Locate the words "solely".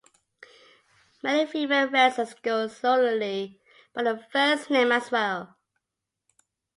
2.67-3.61